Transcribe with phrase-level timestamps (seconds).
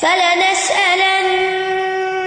[0.00, 1.26] فلنسألن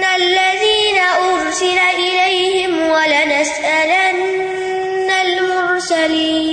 [0.08, 4.20] الذين أرسل إليهم ولنسألن
[5.14, 6.44] المرسلين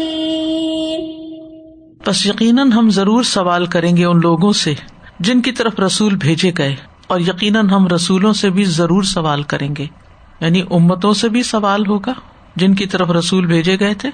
[2.07, 4.73] بس یقیناً ہم ضرور سوال کریں گے ان لوگوں سے
[5.19, 6.73] جن کی طرف رسول بھیجے گئے،
[7.07, 9.87] اور یقیناً ہم رسولوں سے بھی ضرور سوال کریں گے۔
[10.41, 12.13] یعنی امتوں سے بھی سوال ہوگا
[12.55, 14.09] جن کی طرف رسول بھیجے گئے تھے،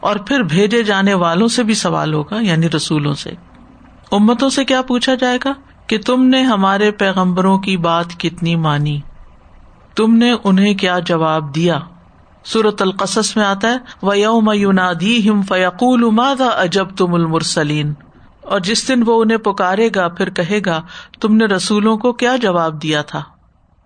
[0.00, 3.30] اور پھر بھیجے جانے والوں سے بھی سوال ہوگا یعنی رسولوں سے۔
[4.12, 5.52] امتوں سے کیا پوچھا جائے گا؟
[5.86, 9.00] کہ تم نے ہمارے پیغمبروں کی بات کتنی مانی۔
[9.96, 11.78] تم نے انہیں کیا جواب دیا؟
[12.44, 17.92] سورت القصص میں آتا ہے و یوم یونادی ہم فیقول ماذا اجب تم المرسلین
[18.40, 20.82] اور جس دن وہ انہیں پکارے گا، پھر کہے گا،
[21.20, 23.22] تم نے رسولوں کو کیا جواب دیا تھا؟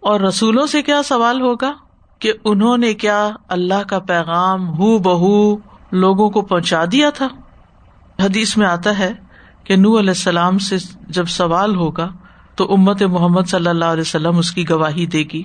[0.01, 1.73] اور رسولوں سے کیا سوال ہوگا؟
[2.19, 5.61] کہ انہوں نے کیا اللہ کا پیغام ہو بہ
[5.93, 7.29] لوگوں کو پہنچا دیا تھا؟
[8.21, 9.13] حدیث میں آتا ہے
[9.67, 10.77] کہ نو علیہ السلام سے
[11.09, 12.11] جب سوال ہوگا
[12.55, 15.43] تو امت محمد صلی اللہ علیہ وسلم اس کی گواہی دے گی۔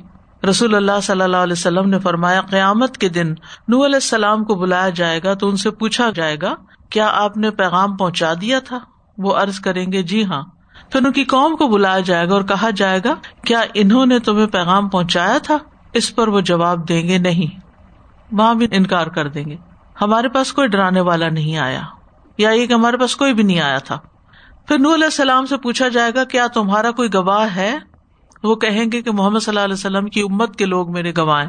[0.49, 3.33] رسول اللہ صلی اللہ علیہ وسلم نے فرمایا، قیامت کے دن
[3.67, 6.55] نو علیہ السلام کو بلایا جائے گا تو ان سے پوچھا جائے گا،
[6.89, 8.79] کیا آپ نے پیغام پہنچا دیا تھا؟
[9.17, 10.41] وہ ارض کریں گے جی ہاں۔
[10.89, 13.13] پھر ان کی قوم کو بلایا جائے گا اور کہا جائے گا،
[13.45, 15.57] کیا انہوں نے تمہیں پیغام پہنچایا تھا؟
[15.93, 17.59] اس پر وہ جواب دیں گے، نہیں۔
[18.31, 19.55] وہاں بھی انکار کر دیں گے۔
[20.01, 21.81] ہمارے پاس کوئی ڈرانے والا نہیں آیا،
[22.37, 23.99] یا یہ کہ ہمارے پاس کوئی بھی نہیں آیا تھا۔
[24.71, 27.77] پھر نور علیہ السلام سے پوچھا جائے گا، کیا تمہارا کوئی گواہ ہے؟
[28.43, 31.45] وہ کہیں گے کہ محمد صلی اللہ علیہ وسلم کی امت کے لوگ میرے گواہ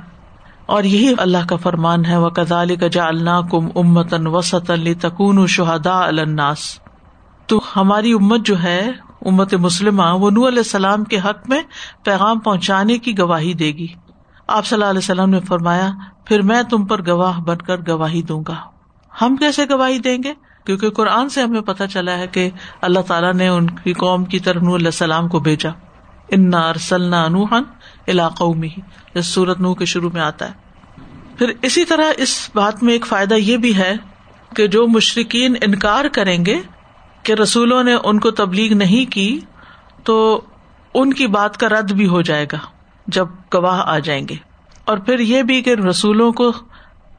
[0.67, 4.95] اور یہی اللہ کا فرمان ہے وہ کزال کا جا اللہ کم امتن وسط علی
[4.95, 6.81] تکون شہدا الناس۔
[7.47, 8.91] تو ہماری امت جو ہے،
[9.27, 11.63] امت مسلمہ، وہ نور علیہ السلام کے حق میں
[12.05, 13.87] پیغام پہنچانے کی گواہی دے گی۔
[14.47, 15.91] آپ صلی اللہ علیہ وسلم نے فرمایا،
[16.25, 18.55] پھر میں تم پر گواہ بن کر گواہی دوں گا۔
[19.23, 23.35] ہم کیسے گواہی دیں گے؟ کیونکہ قرآن سے ہمیں پتہ چلا ہے کہ اللہ تعالیٰ
[23.35, 25.71] نے ان کی قوم کی طرف نور علیہ السلام کو بھیجا۔
[26.29, 27.63] ان ارسلنا نوحن
[28.09, 30.53] علاقوں میں ہی سورت نو کے شروع میں آتا ہے۔
[31.39, 33.93] پھر اسی طرح اس بات میں ایک فائدہ یہ بھی ہے
[34.57, 36.59] کہ جو مشرقین انکار کریں گے
[37.23, 39.41] کہ رسولوں نے ان کو تبلیغ نہیں کی،
[40.05, 40.41] تو
[40.95, 42.59] ان کی بات کا رد بھی ہو جائے گا
[43.07, 44.35] جب گواہ آ جائیں گے۔
[44.85, 46.53] اور پھر یہ بھی کہ رسولوں کو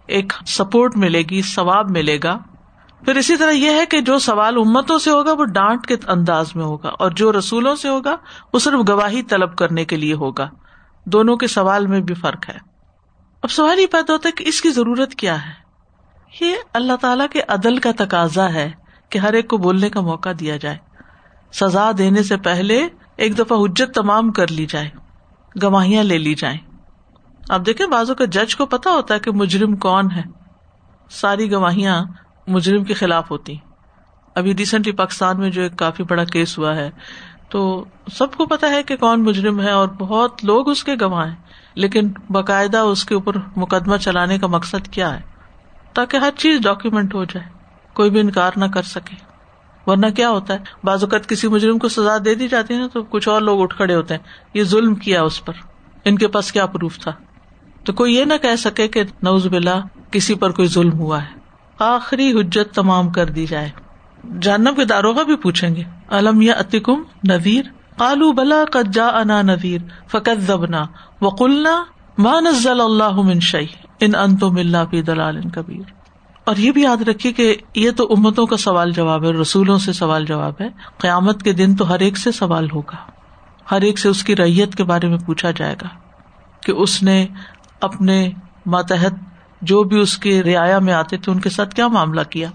[0.08, 2.38] ایک سپورٹ ملے گی، ثواب ملے گا۔
[3.06, 6.56] پھر اسی طرح یہ ہے کہ جو سوال امتوں سے ہوگا وہ ڈانٹ کے انداز
[6.56, 8.16] میں ہوگا اور جو رسولوں سے ہوگا
[8.54, 10.50] وہ صرف گواہی طلب کرنے کے لیے ہوگا۔
[11.06, 12.58] دونوں کے سوال میں بھی فرق ہے۔
[13.42, 15.64] اب سوال یہ پیدا ہوتا ہے کہ اس کی ضرورت کیا ہے؟
[16.42, 18.72] یہ اللہ تعالی کے عدل کا تقاضا ہے
[19.10, 20.78] کہ ہر ایک کو بولنے کا موقع دیا جائے۔
[21.54, 24.90] سزا دینے سے پہلے ایک دفعہ حجت تمام کر لی جائے،
[25.64, 26.58] گواہیاں لے لی جائیں۔
[27.50, 30.22] اب دیکھیں بازو کا جج کو پتا ہوتا ہے کہ مجرم کون ہے۔
[31.10, 32.04] ساری گواہیاں
[32.48, 33.56] مجرم کے خلاف ہوتی۔
[34.36, 36.92] ابھی ریسنٹلی پاکستان میں جو ایک کافی بڑا کیس ہوا ہے،
[37.50, 41.28] تو سب کو پتا ہے کہ کون مجرم ہے اور بہت لوگ اس کے گواہ
[41.28, 41.36] ہیں،
[41.76, 45.22] لیکن باقاعدہ اس کے اوپر مقدمہ چلانے کا مقصد کیا ہے؟
[45.94, 47.46] تاکہ ہر چیز ڈاکیومینٹ ہو جائے،
[47.94, 49.16] کوئی بھی انکار نہ کر سکے۔
[49.88, 52.88] ورنہ کیا ہوتا ہے؟ بعض اوقات کسی مجرم کو سزا دے دی جاتی ہے نا،
[52.94, 54.22] تو کچھ اور لوگ اٹھ کھڑے ہوتے ہیں۔
[54.54, 55.54] یہ ظلم کیا اس پر؟
[56.06, 57.12] ان کے پاس کیا پروف تھا؟
[57.84, 59.80] تو کوئی یہ نہ کہہ سکے کہ نوز بلا
[60.12, 61.43] کسی پر کوئی ظلم ہوا ہے۔
[61.84, 63.70] آخری حجت تمام کر دی جائے۔
[64.42, 67.66] جانب کے داروغ بھی پوچھیں گے۔ علم یا اتکم نویر
[67.98, 70.86] کالو بلا قد جا انا نویر فقت زبنا
[71.22, 71.84] وقلنا
[72.18, 73.68] ماں نزل اللہ منشئی
[74.00, 75.92] ان انتو ملا پی دلال کبیر۔
[76.46, 79.94] اور یہ بھی یاد رکھیے کہ یہ تو امتوں کا سوال جواب ہے رسولوں سے
[79.94, 80.68] سوال جواب ہے۔
[80.98, 82.96] قیامت کے دن تو ہر ایک سے سوال ہوگا۔
[83.72, 85.88] ہر ایک سے اس کی ریت کے بارے میں پوچھا جائے گا
[86.66, 87.28] کہ اس نے
[87.82, 88.32] اپنے
[88.66, 89.14] ماتحت
[89.64, 92.48] جو بھی اس کے رعایا میں آتے تھے ان کے ساتھ کیا معاملہ کیا؟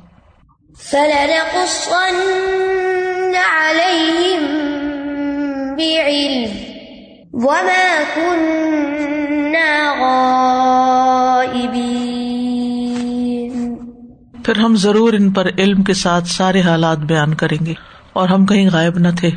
[14.45, 17.75] پھر ہم ضرور ان پر علم کے ساتھ سارے حالات بیان کریں گے
[18.13, 19.31] اور ہم کہیں غائب نہ تھے۔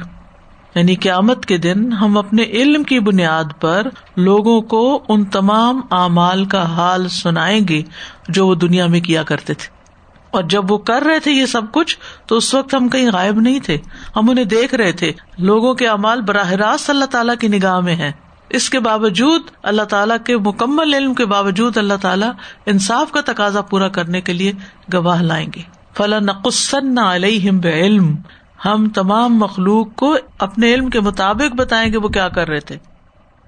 [0.75, 3.87] یعنی قیامت کے دن ہم اپنے علم کی بنیاد پر
[4.17, 7.81] لوگوں کو ان تمام اعمال کا حال سنائیں گے
[8.29, 9.81] جو وہ دنیا میں کیا کرتے تھے۔
[10.31, 13.39] اور جب وہ کر رہے تھے یہ سب کچھ، تو اس وقت ہم کہیں غائب
[13.39, 13.77] نہیں تھے۔
[14.15, 17.95] ہم انہیں دیکھ رہے تھے۔ لوگوں کے اعمال براہ راست اللہ تعالیٰ کی نگاہ میں
[17.95, 18.11] ہے
[18.49, 22.31] اس کے باوجود اللہ تعالیٰ کے مکمل علم کے باوجود اللہ تعالیٰ
[22.65, 24.51] انصاف کا تقاضا پورا کرنے کے لیے
[24.93, 25.61] گواہ لائیں گے۔
[25.97, 28.15] فلاں نقصن علیہم علم
[28.65, 32.77] ہم تمام مخلوق کو اپنے علم کے مطابق بتائیں گے وہ کیا کر رہے تھے۔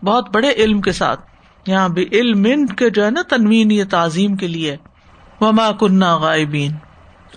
[0.05, 1.19] بہت بڑے علم کے ساتھ۔
[1.67, 4.77] یہاں بھی علم کے جو ہے نا تنوین یہ تعظیم کے لیے۔
[5.41, 6.71] وما کنہ غائبین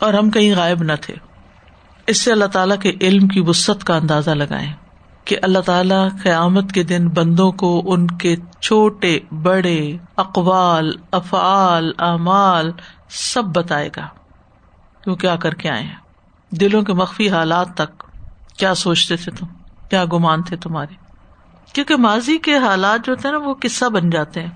[0.00, 1.14] اور ہم کہیں غائب نہ تھے۔
[2.06, 4.72] اس سے اللہ تعالیٰ کے علم کی وسط کا اندازہ لگائیں
[5.24, 12.72] کہ اللہ تعالی قیامت کے دن بندوں کو ان کے چھوٹے، بڑے، اقوال، افعال، اعمال
[13.08, 14.06] سب بتائے گا۔
[15.06, 16.05] وہ کیا کر کے آئے ہیں؟
[16.50, 18.02] دلوں کے مخفی حالات تک
[18.58, 19.46] کیا سوچتے تھے تم؟
[19.90, 20.94] کیا گمان تھے تمہارے؟
[21.72, 24.50] کیونکہ ماضی کے حالات جو ہوتے ہیں نا، وہ قصہ بن جاتے ہیں۔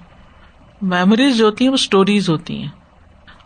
[0.82, 2.69] میموریز جو ہوتی ہیں، وہ اسٹوریز ہوتی ہیں۔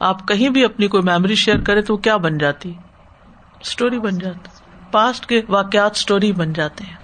[0.01, 2.73] آپ کہیں بھی اپنی کوئی میموری شیئر کرے تو وہ کیا بن جاتی؟
[3.61, 4.49] اسٹوری بن جاتی
[4.91, 6.97] پاسٹ کے واقعات اسٹوری بن جاتے ہیں۔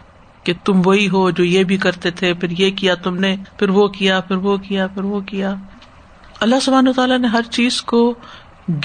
[0.45, 3.69] کہ تم وہی ہو جو یہ بھی کرتے تھے، پھر یہ کیا تم نے، پھر
[3.69, 5.55] وہ کیا، پھر وہ کیا، پھر وہ کیا۔
[6.41, 8.15] اللہ سبحان تعالیٰ نے ہر چیز کو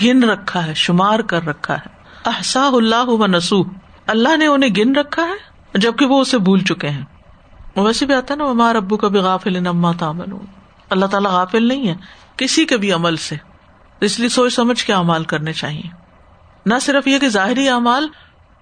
[0.02, 1.95] گن رکھا ہے، شمار کر رکھا ہے۔
[2.26, 3.64] احسا اللہ و نسو
[4.08, 7.06] اللہ نے انہیں گن رکھا ہے، جبکہ وہ اسے بھول چکے ہیں۔
[7.76, 10.34] ویسے بھی آتا ہے نا ہمارا ابو کا بھی غافل نما تعمل
[10.90, 11.96] اللہ تعالیٰ غافل نہیں ہے،
[12.38, 13.36] کسی کے بھی عمل سے۔
[14.02, 15.90] اس لیے سوچ سمجھ کے امال کرنے چاہیے۔
[16.66, 18.08] نہ صرف یہ کہ ظاہری اعمال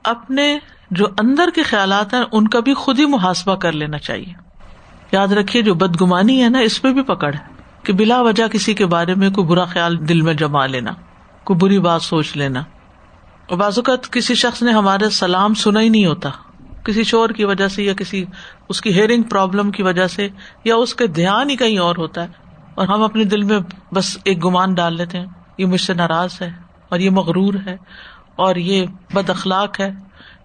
[0.04, 0.60] اپنے
[0.92, 4.33] جو اندر کے خیالات ہیں، ان کا بھی خود ہی محاسبہ کر لینا چاہیے۔
[5.12, 7.39] یاد رکھیے، جو بدگمانی ہے نا، اس پہ بھی پکڑ ہے
[7.83, 10.92] کہ بلا وجہ کسی کے بارے میں کوئی برا خیال دل میں جما لینا،
[11.44, 12.63] کوئی بری بات سوچ لینا۔
[13.50, 16.30] اور بعض اوقات کسی شخص نے ہمارے سلام سنا ہی نہیں ہوتا۔
[16.84, 18.25] کسی شور کی وجہ سے یا کسی
[18.69, 20.30] اس کی ہیئرنگ پرابلم کی وجہ سے
[20.63, 22.28] یا اس کا دھیان ہی کہیں اور ہوتا ہے۔
[22.75, 23.60] اور ہم اپنے دل میں
[23.94, 25.25] بس ایک گمان ڈال لیتے ہیں،
[25.57, 26.51] یہ مجھ سے ناراض ہے
[26.90, 27.78] اور یہ مغرور ہے
[28.36, 29.92] اور یہ بد اخلاق ہے۔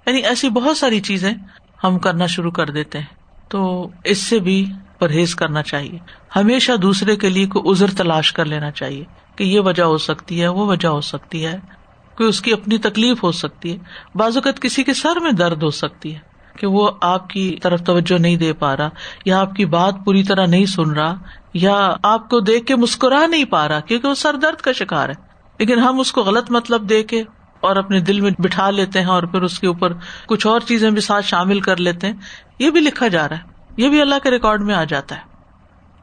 [0.07, 1.33] یعنی ایسی بہت ساری چیزیں
[1.85, 3.07] ہم کرنا شروع کر دیتے ہیں۔
[3.49, 4.67] تو اس سے بھی
[4.99, 5.99] پرہیز کرنا چاہیے۔
[6.37, 9.05] ہمیشہ دوسرے کے لیے کوئی ازر تلاش کر لینا چاہیے
[9.37, 11.59] کہ یہ وجہ ہو سکتی ہے، وہ وجہ ہو سکتی ہے۔
[12.19, 13.79] کوئی اس کی اپنی تکلیف ہو سکتی ہے۔
[14.15, 16.19] بعض اوقات کسی کے سر میں درد ہو سکتی ہے
[16.59, 18.89] کہ وہ آپ کی طرف توجہ نہیں دے پا رہا
[19.25, 21.15] یا آپ کی بات پوری طرح نہیں سن رہا
[21.55, 25.09] یا آپ کو دیکھ کے مسکرا نہیں پا رہا کیونکہ وہ سر درد کا شکار
[25.09, 25.15] ہے۔
[25.59, 27.23] لیکن ہم اس کو غلط مطلب دے کے
[27.61, 29.93] اور اپنے دل میں بٹھا لیتے ہیں اور پھر اس کے اوپر
[30.27, 32.15] کچھ اور چیزیں بھی ساتھ شامل کر لیتے ہیں۔
[32.59, 33.43] یہ بھی لکھا جا رہا ہے۔
[33.77, 35.21] یہ بھی اللہ کے ریکارڈ میں آ جاتا ہے۔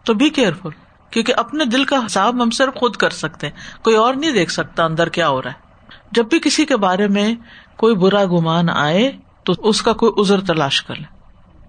[0.03, 0.69] تو بی کیئرفل
[1.09, 4.51] کیونکہ اپنے دل کا حساب ہم صرف خود کر سکتے ہیں۔ کوئی اور نہیں دیکھ
[4.51, 5.64] سکتا اندر کیا ہو رہا ہے۔
[6.11, 7.35] جب بھی کسی کے بارے میں
[7.77, 9.11] کوئی برا گمان آئے
[9.43, 11.19] تو اس کا کوئی ازر تلاش کر لیں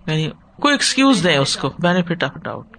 [0.07, 0.31] یعنی
[0.61, 2.77] کوئی ایکسکیوز دیں اس کو بینیفٹ آف ڈاؤٹ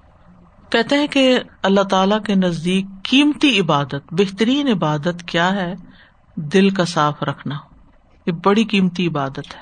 [0.70, 5.74] کہتے ہیں کہ اللہ تعالی کے نزدیک قیمتی عبادت، بہترین عبادت کیا ہے؟
[6.36, 7.56] دل کا صاف رکھنا۔
[8.28, 9.62] یہ بڑی قیمتی عبادت ہے۔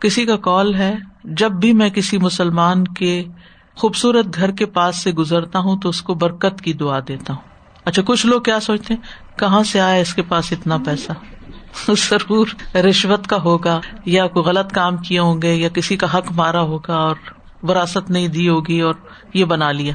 [0.00, 3.24] کسی کا کال ہے، جب بھی میں کسی مسلمان کے
[3.76, 7.42] خوبصورت گھر کے پاس سے گزرتا ہوں تو اس کو برکت کی دعا دیتا ہوں۔
[7.84, 9.00] اچھا کچھ لوگ کیا سوچتے ہیں؟
[9.38, 11.12] کہاں سے آیا اس کے پاس اتنا پیسہ؟
[11.88, 16.32] ضرور رشوت کا ہوگا، یا کوئی غلط کام کیے ہوں گے، یا کسی کا حق
[16.32, 17.16] مارا ہوگا اور
[17.62, 18.94] وراثت نہیں دی ہوگی اور
[19.34, 19.94] یہ بنا لیا۔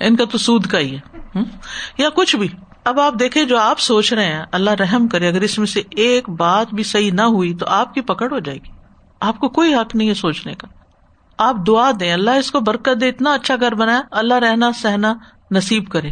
[0.00, 1.38] ان کا تو سود کا ہی ہے
[1.98, 2.48] یا کچھ بھی۔
[2.84, 5.82] اب آپ دیکھے جو آپ سوچ رہے ہیں، اللہ رحم کرے، اگر اس میں سے
[5.90, 8.70] ایک بات بھی صحیح نہ ہوئی تو آپ کی پکڑ ہو جائے گی۔
[9.20, 10.66] آپ کو کوئی حق نہیں ہے سوچنے کا۔
[11.38, 15.14] آپ دعا دیں، اللہ اس کو برکت دے، اتنا اچھا گھر بنایا اللہ رہنا، سہنا
[15.50, 16.10] نصیب کرے۔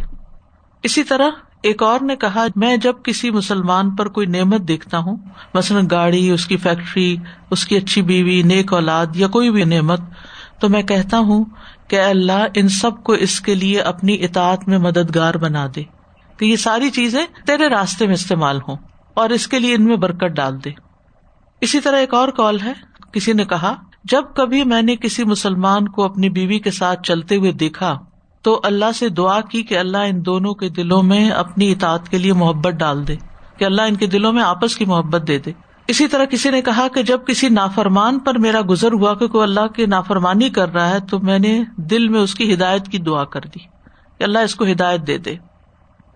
[0.83, 1.29] اسی طرح
[1.65, 5.15] ایک اور نے کہا، میں جب کسی مسلمان پر کوئی نعمت دیکھتا ہوں،
[5.53, 7.17] مثلاً گاڑی، اس کی فیکٹری،
[7.51, 9.99] اس کی اچھی بیوی، نیک اولاد یا کوئی بھی نعمت،
[10.59, 11.45] تو میں کہتا ہوں
[11.87, 15.83] کہ اللہ ان سب کو اس کے لیے اپنی اطاعت میں مددگار بنا دے۔
[16.37, 18.75] کہ یہ ساری چیزیں تیرے راستے میں استعمال ہوں
[19.13, 20.69] اور اس کے لیے ان میں برکت ڈال دے۔
[21.61, 22.73] اسی طرح ایک اور کال ہے۔
[23.11, 27.35] کسی نے کہا، جب کبھی میں نے کسی مسلمان کو اپنی بیوی کے ساتھ چلتے
[27.35, 27.99] ہوئے دیکھا
[28.45, 32.17] تو اللہ سے دعا کی کہ اللہ ان دونوں کے دلوں میں اپنی اطاعت کے
[32.17, 33.15] لیے محبت ڈال دے،
[33.57, 35.51] کہ اللہ ان کے دلوں میں آپس کی محبت دے دے۔
[35.87, 39.43] اسی طرح کسی نے کہا کہ جب کسی نافرمان پر میرا گزر ہوا کہ کوئی
[39.43, 42.97] اللہ کی نافرمانی کر رہا ہے، تو میں نے دل میں اس کی ہدایت کی
[42.97, 43.59] دعا کر دی
[44.19, 45.35] کہ اللہ اس کو ہدایت دے دے۔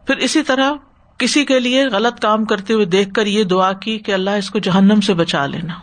[0.07, 0.71] پھر اسی طرح
[1.17, 4.49] کسی کے لیے غلط کام کرتے ہوئے دیکھ کر یہ دعا کی کہ اللہ اس
[4.49, 5.73] کو جہنم سے بچا لینا۔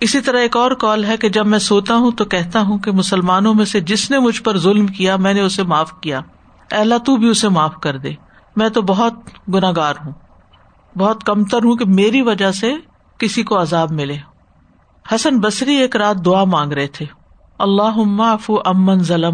[0.00, 2.90] اسی طرح ایک اور کال ہے کہ جب میں سوتا ہوں تو کہتا ہوں کہ
[2.90, 6.20] مسلمانوں میں سے جس نے مجھ پر ظلم کیا میں نے اسے معاف کیا۔
[6.70, 8.12] اللہ، تو بھی اسے معاف کر دے۔
[8.56, 9.12] میں تو بہت
[9.54, 10.12] گناگار ہوں۔
[10.98, 12.74] بہت کمتر ہوں کہ میری وجہ سے
[13.18, 14.16] کسی کو عذاب ملے۔
[15.14, 17.06] حسن بصری ایک رات دعا مانگ رہے تھے۔
[17.58, 19.30] اللہ امن ضلع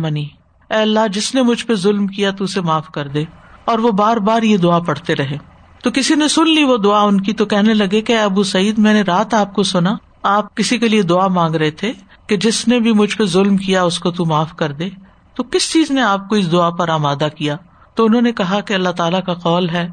[0.70, 3.24] اللہ، جس نے مجھ پہ ظلم کیا تو اسے معاف کر دے۔
[3.64, 5.38] اور وہ بار بار یہ دعا پڑھتے رہے۔
[5.82, 8.78] تو کسی نے سن لی وہ دعا ان کی تو کہنے لگے کہ ابو سعید،
[8.78, 9.96] میں نے رات آپ کو سنا۔
[10.26, 11.92] آپ کسی کے لیے دعا مانگ رہے تھے
[12.26, 14.88] کہ جس نے بھی مجھ پہ ظلم کیا اس کو تو معاف کر دے،
[15.34, 17.56] تو کس چیز نے آپ کو اس دعا پر آمادہ کیا؟
[17.94, 19.88] تو انہوں نے کہا کہ اللہ تعالیٰ کا قول ہے،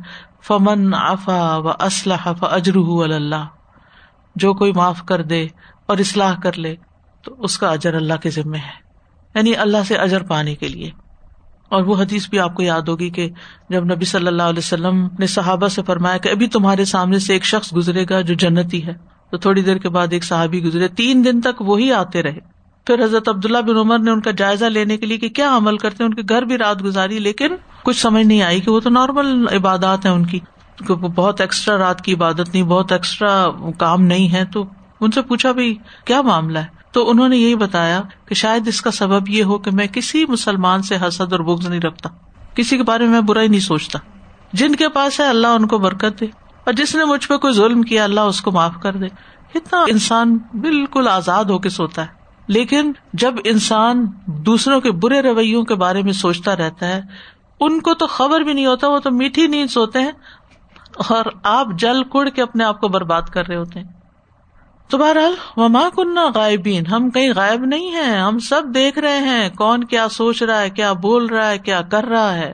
[0.48, 3.46] فمن آفا و اسلح اجرح اللہ
[4.36, 5.48] جو کوئی معاف کر دے
[5.86, 6.76] اور اصلاح کر لے،
[7.24, 8.84] تو اس کا اجر اللہ کے ذمے ہے۔
[9.36, 10.92] یعنی اللہ سے اجر پانے کے لیے۔
[11.70, 13.30] اور وہ حدیث بھی آپ کو یاد ہوگی کہ
[13.70, 17.34] جب نبی صلی اللہ علیہ وسلم نے صحابہ سے فرمایا کہ ابھی تمہارے سامنے سے
[17.34, 20.88] ایک شخص گزرے گا جو جنتی ہے۔ تو تھوڑی دیر کے بعد ایک صحابی گزرے۔
[20.88, 22.40] تین دن تک وہی آتے رہے۔
[22.86, 25.78] پھر حضرت عبداللہ بن عمر نے ان کا جائزہ لینے کے لیے کہ کیا عمل
[25.78, 27.48] کرتے ہیں، ان کے گھر بھی رات گزاری، لیکن
[27.84, 30.40] کچھ سمجھ نہیں آئی کہ وہ تو نارمل عبادات ہیں ان کی
[31.16, 33.48] بہت ایکسٹرا رات کی عبادت نہیں، بہت ایکسٹرا
[33.78, 34.66] کام نہیں ہے تو
[35.02, 35.76] ان سے پوچھا، بھائی،
[36.06, 39.58] کیا معاملہ ہے؟ تو انہوں نے یہی بتایا کہ شاید اس کا سبب یہ ہو
[39.58, 42.10] کہ میں کسی مسلمان سے حسد اور بغض نہیں رکھتا۔
[42.56, 44.00] کسی کے بارے میں برا ہی نہیں سوچتا۔
[44.54, 46.26] جن کے پاس ہے، اللہ ان کو برکت دے۔
[46.66, 49.06] اور جس نے مجھ پہ کوئی ظلم کیا، اللہ اس کو معاف کر دے۔
[49.56, 52.08] اتنا انسان بالکل آزاد ہو کے سوتا ہے۔
[52.48, 57.02] لیکن جب انسان دوسروں کے برے رویوں کے بارے میں سوچتا رہتا ہے،
[57.60, 60.12] ان کو تو خبر بھی نہیں ہوتا، وہ تو میٹھی نیند سوتے ہیں۔
[61.10, 63.88] اور آپ جل کڑ کے اپنے آپ کو برباد کر رہے ہوتے ہیں۔
[64.90, 69.50] تو بہرحال، وما کنہ غائبین، ہم کہیں غائب نہیں ہے ہم سب دیکھ رہے ہیں،
[69.50, 72.54] کون کیا سوچ رہا ہے، کیا بول رہا ہے، کیا کر رہا ہے۔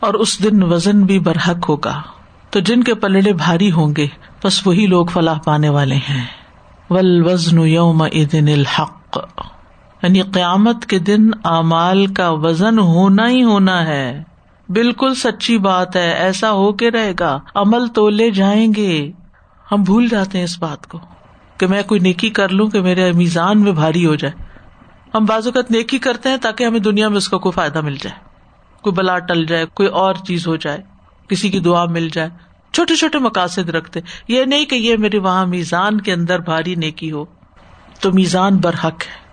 [0.00, 2.02] اور اس دن وزن بھی برحق ہوگا۔
[2.50, 4.06] تو جن کے پلڑے بھاری ہوں گے،
[4.44, 6.26] بس وہی لوگ فلاح پانے والے ہیں۔
[6.90, 9.18] ول وزن یوم دن الحق۔
[10.02, 14.22] یعنی قیامت کے دن اعمال کا وزن ہونا ہی ہونا ہے۔
[14.68, 19.12] بالکل سچی بات ہے، ایسا ہو کے رہے گا۔ عمل تو لے جائیں گے۔
[19.72, 20.98] ہم بھول جاتے ہیں اس بات کو
[21.58, 24.44] کہ میں کوئی نیکی کر لوں کہ میرے میزان میں بھاری ہو جائے۔
[25.14, 28.16] ہم بازوقت نیکی کرتے ہیں تاکہ ہمیں دنیا میں اس کا کوئی فائدہ مل جائے۔
[28.80, 30.78] کوئی بلا ٹل جائے، کوئی اور چیز ہو جائے،
[31.28, 32.28] کسی کی دعا مل جائے۔
[32.72, 37.12] چھوٹے چھوٹے مقاصد رکھتے۔ یہ نہیں کہ یہ میرے وہاں میزان کے اندر بھاری نیکی
[37.12, 37.24] ہو۔
[38.00, 39.24] تو میزان برحق ہے۔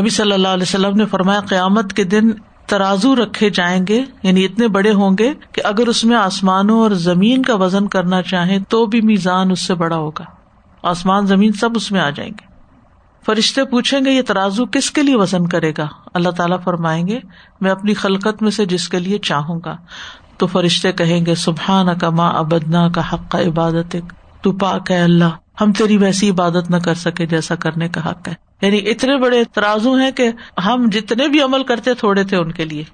[0.00, 2.30] نبی صلی اللہ علیہ وسلم نے فرمایا، قیامت کے دن
[2.66, 6.90] ترازو رکھے جائیں گے یعنی اتنے بڑے ہوں گے کہ اگر اس میں آسمانوں اور
[6.90, 10.24] زمین کا وزن کرنا چاہیں تو بھی میزان اس سے بڑا ہوگا۔
[10.82, 12.46] آسمان، زمین سب اس میں آ جائیں گے۔
[13.26, 17.20] فرشتے پوچھیں گے، یہ ترازو کس کے لیے وزن کرے گا؟ اللہ تعالیٰ فرمائیں گے،
[17.60, 19.76] میں اپنی خلقت میں سے جس کے لیے چاہوں گا۔
[20.38, 23.96] تو فرشتے کہیں گے سبحان کا ماں ابدنا کا حق کا عبادت
[24.42, 28.28] تو پاک ہے اللہ۔ ہم تیری ویسی عبادت نہ کر سکے جیسا کرنے کا حق
[28.28, 30.30] ہے۔ یعنی اتنے بڑے ترازو ہیں کہ
[30.66, 32.84] ہم جتنے بھی عمل کرتے تھوڑے تھے ان کے لیے۔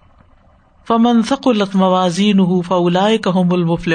[0.88, 3.94] فمن ثقلت موازین فولا کہم المفل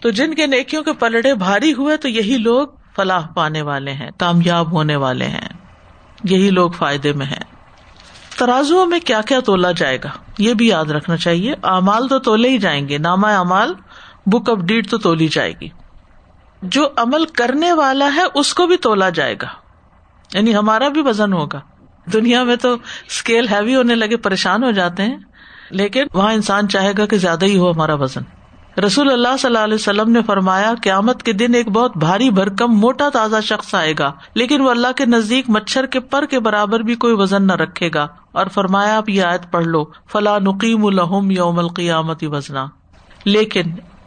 [0.00, 4.10] تو جن کے نیکیوں کے پلڑے بھاری ہوئے تو یہی لوگ فلاح پانے والے ہیں،
[4.18, 5.48] کامیاب ہونے والے ہیں۔
[6.24, 7.44] یہی لوگ فائدے میں ہیں۔
[8.38, 10.08] ترازو میں کیا کیا تولا جائے گا؟
[10.38, 13.74] یہ بھی یاد رکھنا چاہیے۔ امال تو تولے ہی جائیں گے ناما امال
[14.26, 15.68] بک آف ڈیٹ تو تولی جائے گی۔
[16.64, 19.46] جو عمل کرنے والا ہے اس کو بھی تولا جائے گا۔
[20.34, 21.60] یعنی ہمارا بھی وزن ہوگا۔
[22.12, 22.74] دنیا میں تو
[23.06, 25.18] اسکیل ہیوی ہونے لگے، پریشان ہو جاتے ہیں۔
[25.70, 28.22] لیکن وہاں انسان چاہے گا کہ زیادہ ہی ہو ہمارا وزن۔
[28.80, 32.66] رسول اللہ صلی اللہ علیہ وسلم نے فرمایا، قیامت کے دن ایک بہت بھاری بھرکم
[32.66, 36.80] موٹا تازہ شخص آئے گا، لیکن وہ اللہ کے نزدیک مچھر کے پر کے برابر
[36.80, 40.86] بھی کوئی وزن نہ رکھے گا۔ اور فرمایا، آپ یہ آیت پڑھ لو فلاں نقیم
[40.86, 42.66] الحم یوم القیامتی وزنا۔
[43.24, 43.62] لیکن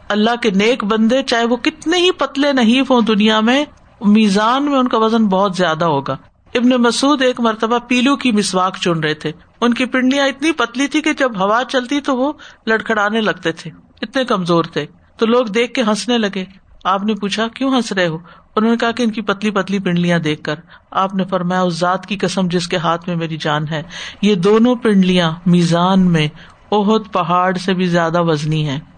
[0.08, 3.64] اللہ کے نیک بندے چاہے وہ کتنے ہی پتلے نہیں ہوں دنیا میں،
[4.00, 6.16] میزان میں ان کا وزن بہت زیادہ ہوگا۔
[6.54, 10.86] ابن مسعد ایک مرتبہ پیلو کی مسواک چن رہے تھے۔ ان کی پنڈیاں اتنی پتلی
[10.86, 12.32] تھی کہ جب ہوا چلتی تو وہ
[12.66, 13.70] لڑکھڑانے لگتے تھے۔
[14.02, 14.86] اتنے کمزور تھے۔
[15.16, 16.44] تو لوگ دیکھ کے ہنسنے لگے۔
[16.84, 18.18] آپ نے پوچھا، کیوں ہنس رہے ہو؟
[18.56, 20.54] انہوں نے کہا کہ ان کی پتلی پتلی پنڈلیاں دیکھ کر۔
[20.90, 23.82] آپ نے فرمایا، اس ذات کی قسم جس کے ہاتھ میں میری جان ہے،
[24.22, 26.28] یہ دونوں پنڈلیاں میزان میں
[26.72, 28.97] اہد پہاڑ سے بھی زیادہ وزنی ہے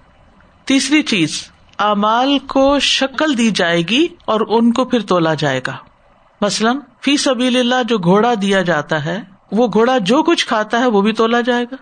[0.70, 5.76] تیسری چیز امال کو شکل دی جائے گی اور ان کو پھر تولا جائے گا۔
[6.40, 9.20] مثلاً، فی سبیل اللہ جو گھوڑا دیا جاتا ہے،
[9.52, 11.76] وہ گھوڑا جو کچھ کھاتا ہے، وہ بھی تولا جائے گا۔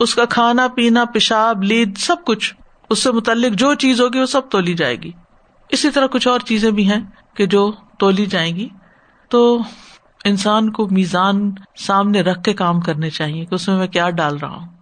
[0.00, 2.54] اس کا کھانا، پینا، پیشاب، لید، سب کچھ،
[2.90, 5.10] اس سے متعلق جو چیز ہوگی، وہ سب تولی جائے گی۔
[5.68, 7.00] اسی طرح کچھ اور چیزیں بھی ہیں
[7.34, 8.68] کہ جو تولی جائیں گی۔
[9.28, 9.58] تو
[10.24, 14.36] انسان کو میزان سامنے رکھ کے کام کرنے چاہیے کہ اس میں میں کیا ڈال
[14.36, 14.73] رہا ہوں۔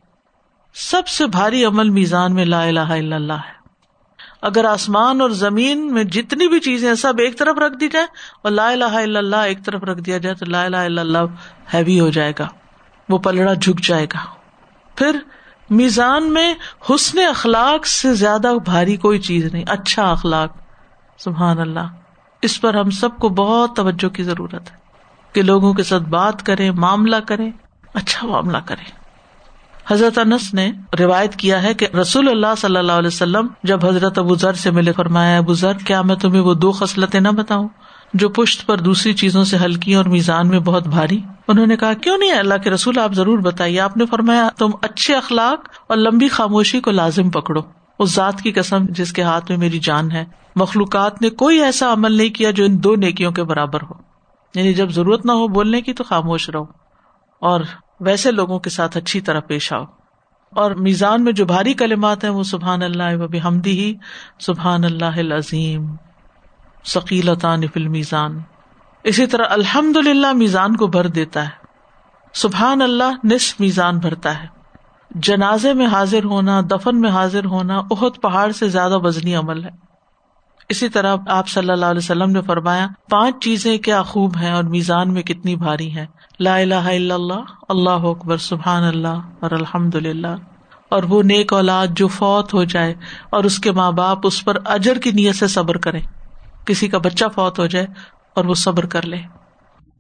[0.75, 3.63] سب سے بھاری عمل میزان میں لا الہ الا اللہ ہے۔
[4.43, 8.07] اگر آسمان اور زمین میں جتنی بھی چیزیں سب ایک طرف رکھ دی جائے
[8.43, 11.19] اور لا الہ الا اللہ ایک طرف رکھ دیا جائے تو لا الہ الا اللہ
[11.75, 12.49] ہیوی ہو جائے گا،
[13.09, 14.19] وہ پلڑا جھک جائے گا۔
[14.97, 15.17] پھر
[15.71, 16.55] میزان میں
[16.91, 20.53] حسن اخلاق سے زیادہ بھاری کوئی چیز نہیں اچھا اخلاق۔
[21.19, 21.89] سبحان اللہ،
[22.43, 24.77] اس پر ہم سب کو بہت توجہ کی ضرورت ہے
[25.33, 27.51] کہ لوگوں کے ساتھ بات کریں، معاملہ کریں
[27.95, 29.02] اچھا معاملہ کریں۔
[29.91, 34.19] حضرت انس نے روایت کیا ہے کہ رسول اللہ صلی اللہ علیہ وسلم جب حضرت
[34.19, 37.69] ابو ذر سے ملے، فرمایا، ابو ذر، کیا میں تمہیں وہ دو خصلتیں نہ بتاؤں
[38.15, 41.93] جو پشت پر دوسری چیزوں سے ہلکی اور میزان میں بہت بھاری؟ انہوں نے کہا،
[41.93, 45.97] کیوں نہیں اللہ کے رسول، آپ ضرور بتائیے۔ آپ نے فرمایا، تم اچھے اخلاق اور
[45.97, 47.61] لمبی خاموشی کو لازم پکڑو۔
[47.99, 50.25] اس ذات کی قسم جس کے ہاتھ میں میری جان ہے۔
[50.57, 53.95] مخلوقات نے کوئی ایسا عمل نہیں کیا جو ان دو نیکیوں کے برابر ہو۔
[54.55, 56.65] یعنی جب ضرورت نہ ہو بولنے کی تو خاموش رہو۔
[57.41, 57.61] اور
[58.05, 59.85] ویسے لوگوں کے ساتھ اچھی طرح پیش آؤ۔
[60.51, 63.95] اور میزان میں جو بھاری کلمات ہیں وہ سبحان اللہ و بحمدی ہی
[64.41, 65.97] سبحان اللہ العظیم،
[66.87, 68.41] ثقیلتان فی المیزان۔
[69.05, 71.51] اسی طرح الحمد للہ میزان کو بھر دیتا ہے۔
[72.33, 74.47] سبحان اللہ نصف میزان بھرتا ہے۔
[75.11, 79.92] جنازے میں حاضر ہونا، دفن میں حاضر ہونا بہت پہاڑ سے زیادہ وزنی عمل ہے۔
[80.69, 84.65] اسی طرح آپ صلی اللہ علیہ وسلم نے فرمایا، پانچ چیزیں کیا خوب ہیں اور
[84.65, 86.07] میزان میں کتنی بھاری ہیں؟
[86.41, 90.35] لا الہ الا اللہ اللہ اکبر، سبحان اللہ، اور الحمد للہ
[90.89, 92.95] اور وہ نیک اولاد جو فوت ہو جائے
[93.31, 96.01] اور اس کے ماں باپ اس پر اجر کی نیت سے صبر کرے
[96.67, 97.87] کسی کا بچہ فوت ہو جائے
[98.35, 99.21] اور وہ صبر کر لے۔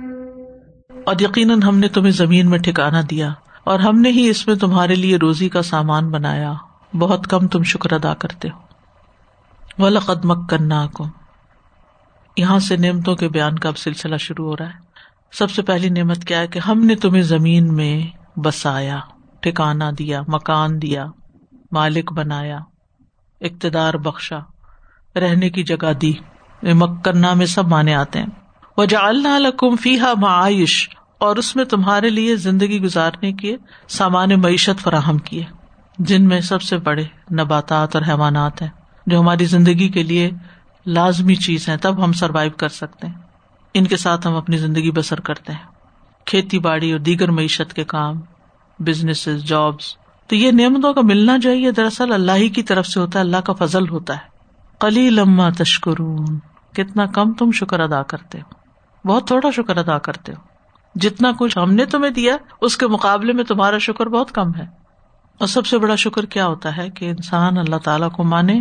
[1.05, 3.31] اور یقیناً ہم نے تمہیں زمین میں ٹھکانا دیا
[3.65, 6.53] اور ہم نے ہی اس میں تمہارے لیے روزی کا سامان بنایا۔
[6.99, 8.66] بہت کم تم شکر ادا کرتے ہو۔
[9.79, 11.07] وَلَقَدْ مَكَّنَّاكُمْ۔
[12.37, 14.87] یہاں سے نعمتوں کے بیان کا اب سلسلہ شروع ہو رہا ہے۔
[15.33, 19.01] سب سے پہلی نعمت کیا ہے کہ ہم نے تمہیں زمین میں بسایا
[19.41, 21.07] ٹھکانا دیا، مکان دیا،
[21.73, 22.59] مالک بنایا،
[23.41, 24.39] اقتدار بخشا،
[25.17, 26.13] رہنے کی جگہ دی۔
[26.63, 28.27] مکنا میں سب مانے آتے ہیں۔
[28.77, 33.57] وہ جالنا لکم فیحا معائش اور اس میں تمہارے لیے زندگی گزارنے کے
[33.89, 35.45] سامان معیشت فراہم کیے،
[35.99, 38.69] جن میں سب سے بڑے نباتات اور حیوانات ہیں۔
[39.07, 40.31] جو ہماری زندگی کے لیے
[40.87, 43.15] لازمی چیز ہے تب ہم سروائو کر سکتے ہیں۔
[43.75, 45.67] ان کے ساتھ ہم اپنی زندگی بسر کرتے ہیں۔
[46.25, 48.21] کھیتی باڑی اور دیگر معیشت کے کام
[48.79, 52.87] بزنس جابس تو یہ نعمتوں کا ملنا جو ہے یہ دراصل اللہ ہی کی طرف
[52.87, 54.21] سے ہوتا ہے، اللہ کا فضل ہوتا ہے۔
[54.81, 56.39] کلی لما تشکرون،
[56.73, 58.55] کتنا کم تم شکر ادا کرتے ہو۔
[59.09, 60.43] بہت تھوڑا شکر ادا کرتے ہو۔
[60.95, 64.86] جتنا کچھ ہم نے تمہیں دیا، اس کے مقابلے میں تمہارا شکر بہت کم ہے۔
[65.39, 68.61] اور سب سے بڑا شکر کیا ہوتا ہے کہ انسان اللہ تعالیٰ کو مانے،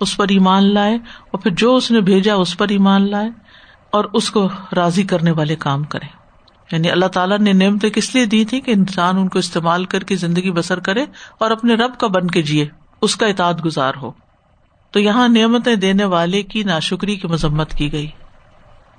[0.00, 3.30] اس پر ایمان لائے اور پھر جو اس نے بھیجا اس پر ایمان لائے
[3.90, 6.22] اور اس کو راضی کرنے والے کام کرے۔
[6.72, 10.00] یعنی اللہ تعالیٰ نے نعمتیں کس لیے دی تھی کہ انسان ان کو استعمال کر
[10.00, 11.04] کے زندگی بسر کرے
[11.38, 12.68] اور اپنے رب کا بن کے جیے،
[13.00, 14.12] اس کا اطاعت گزار ہو۔
[14.90, 18.10] تو یہاں نعمتیں دینے والے کی ناشکری کی مذمت کی گئی۔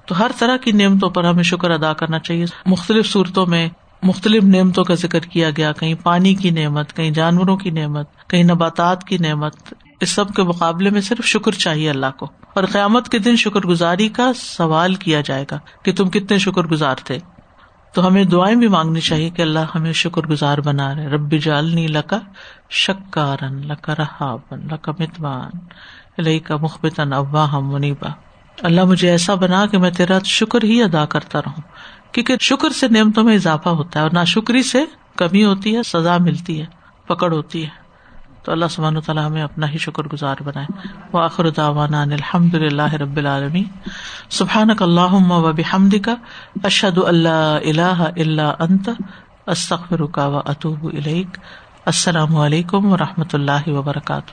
[0.05, 3.69] تو ہر طرح کی نعمتوں پر ہمیں شکر ادا کرنا چاہیے۔ مختلف صورتوں میں
[4.03, 8.43] مختلف نعمتوں کا ذکر کیا گیا، کہیں پانی کی نعمت، کہیں جانوروں کی نعمت، کہیں
[8.43, 13.09] نباتات کی نعمت، اس سب کے مقابلے میں صرف شکر چاہیے اللہ کو۔ اور قیامت
[13.09, 17.17] کے دن شکر گزاری کا سوال کیا جائے گا کہ تم کتنے شکر گزار تھے۔
[17.93, 21.87] تو ہمیں دعائیں بھی مانگنی چاہیے کہ اللہ ہمیں شکر گزار بنا رہے۔ رب جالنی
[21.87, 22.19] لکا
[22.69, 25.51] شکارن، لکا رہابن، لکا متوان
[26.17, 28.09] لئی کا مخبتن ابا ہم منیبا۔
[28.61, 31.61] اللہ مجھے ایسا بنا کہ میں تیرا شکر ہی ادا کرتا رہوں۔
[32.13, 35.83] کیونکہ شکر سے نعمتوں میں اضافہ ہوتا ہے اور نہ شکری سے کمی ہوتی ہے،
[35.83, 36.65] سزا ملتی ہے،
[37.07, 37.83] پکڑ ہوتی ہے۔
[38.43, 42.93] تو اللہ سبحانہ تعالیٰ ہمیں اپنا ہی شکر گزار بنائے۔ وہ آخر داوانا الحمد للہ
[42.93, 43.63] رب العالمی
[44.29, 46.15] سبحان اللہ و بحمد کا
[46.63, 48.89] اشد اللہ اللہ اللہ انت
[49.47, 50.89] استخر کا و اطوب
[51.85, 54.31] السلام علیکم و رحمۃ اللہ وبرکاتہ۔